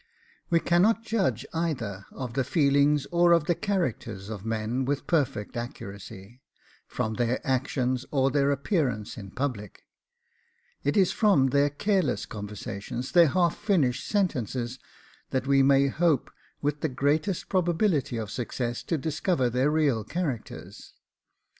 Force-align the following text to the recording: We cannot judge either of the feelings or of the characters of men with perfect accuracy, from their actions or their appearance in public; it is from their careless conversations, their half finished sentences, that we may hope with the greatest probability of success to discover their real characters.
We 0.49 0.59
cannot 0.59 1.03
judge 1.05 1.45
either 1.53 2.07
of 2.11 2.33
the 2.33 2.43
feelings 2.43 3.05
or 3.11 3.33
of 3.33 3.43
the 3.45 3.53
characters 3.53 4.29
of 4.29 4.43
men 4.43 4.83
with 4.83 5.05
perfect 5.05 5.55
accuracy, 5.55 6.41
from 6.87 7.13
their 7.13 7.39
actions 7.45 8.03
or 8.09 8.31
their 8.31 8.49
appearance 8.49 9.15
in 9.15 9.29
public; 9.29 9.83
it 10.83 10.97
is 10.97 11.11
from 11.11 11.49
their 11.49 11.69
careless 11.69 12.25
conversations, 12.25 13.11
their 13.11 13.27
half 13.27 13.55
finished 13.55 14.07
sentences, 14.07 14.79
that 15.29 15.45
we 15.45 15.61
may 15.61 15.85
hope 15.87 16.31
with 16.63 16.81
the 16.81 16.89
greatest 16.89 17.47
probability 17.47 18.17
of 18.17 18.31
success 18.31 18.81
to 18.81 18.97
discover 18.97 19.51
their 19.51 19.69
real 19.69 20.03
characters. 20.03 20.95